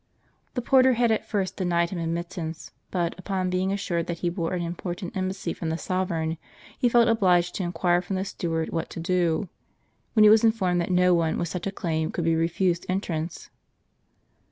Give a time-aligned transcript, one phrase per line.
[0.55, 4.55] The porter had at first denied him admittance; but upon being assured that he bore
[4.55, 6.39] an important embassy from the sovereign,
[6.79, 9.47] he felt obliged to inquire from the steward what to do;
[10.13, 13.51] when he was informed that no one with such a claim could be refused entrance.